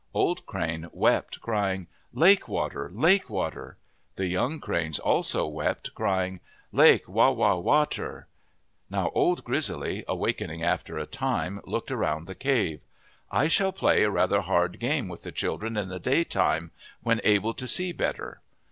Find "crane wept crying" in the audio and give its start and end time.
0.47-1.85